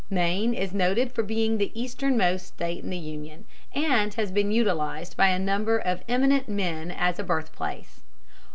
[0.09, 5.15] Maine is noted for being the easternmost State in the Union, and has been utilized
[5.15, 8.01] by a number of eminent men as a birthplace.